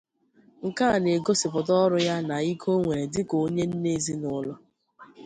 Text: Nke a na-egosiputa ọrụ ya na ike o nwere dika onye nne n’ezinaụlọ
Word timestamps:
Nke 0.67 0.83
a 0.93 0.97
na-egosiputa 1.03 1.73
ọrụ 1.83 1.97
ya 2.07 2.15
na 2.27 2.35
ike 2.51 2.67
o 2.75 2.81
nwere 2.81 3.03
dika 3.13 3.35
onye 3.45 3.63
nne 3.67 3.79
n’ezinaụlọ 3.93 4.53